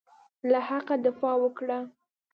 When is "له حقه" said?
0.49-0.95